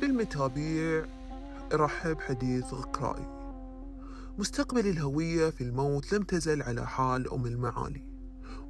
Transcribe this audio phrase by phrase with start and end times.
[0.00, 1.06] بالمتابيع
[1.72, 3.26] رحب حديث غقرائي
[4.38, 8.06] مستقبل الهوية في الموت لم تزل على حال أم المعالي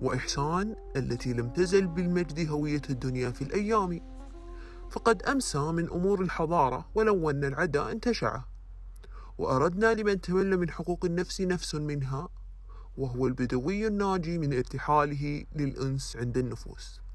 [0.02, 4.00] وإحسان التي لم تزل بالمجد هوية الدنيا في الأيام.
[4.90, 8.40] فقد أمسى من أمور الحضارة ولو أن العدا انتشع
[9.38, 12.28] وأردنا لمن تمل من حقوق النفس نفس منها
[12.96, 17.05] وهو البدوي الناجي من ارتحاله للأنس عند النفوس.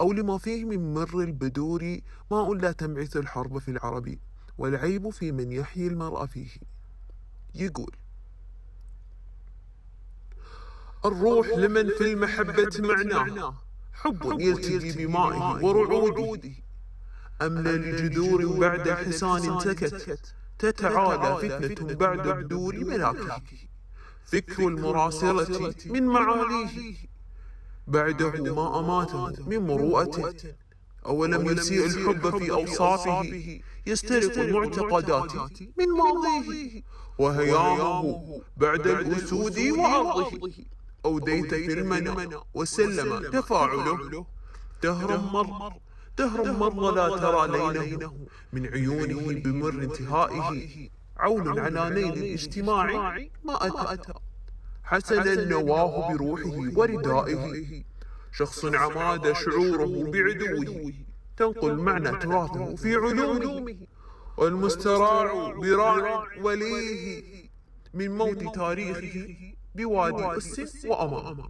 [0.00, 1.98] أو لما فيه من مر البدور
[2.30, 4.18] ماء لا تنبعث الحرب في العرب
[4.58, 6.48] والعيب في من يحيي المرء فيه.
[7.54, 7.96] يقول
[11.04, 13.54] الروح لمن في المحبة معناه
[13.92, 16.40] حب يلتقي بمائه ورعوده.
[17.42, 23.42] أملى لجذور بعد حسان سكت تتعالى فتنة بعد بدور ملاكه.
[24.24, 26.94] فكر المراسلة من معاليه
[27.86, 30.32] بعده ما أماته من مروءته.
[31.06, 33.22] أولم يسيء الحب في أوصافه؟
[33.86, 35.32] يسترق المعتقدات
[35.78, 36.82] من ماضيه.
[37.18, 40.30] وهيامه بعد الأسود وأرضه
[41.04, 44.26] أوديت في المنى وسلم تفاعله.
[44.82, 45.72] دهرا مر.
[46.18, 48.12] دهرا مر لا ترى ليله.
[48.52, 50.88] من عيونه بمر انتهائه.
[51.16, 54.12] عون على نيل الاجتماع ما أتى.
[54.86, 57.84] حسنا نواه بروحه وردائه.
[58.32, 60.92] شخص عماد شعوره بعدوه.
[61.36, 63.76] تنقل معنى تراثه في علومه.
[64.36, 67.22] والمستراع براع وليه.
[67.94, 69.36] من موت تاريخه
[69.74, 71.48] بوادي أس وأمان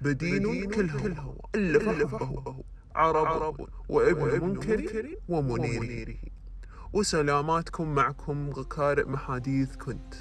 [0.00, 2.64] بدين كالهوى ألف حبه.
[2.94, 6.18] عرب وابن منكر ومنير
[6.92, 10.14] وسلاماتكم معكم غكارئ محاديث كنت.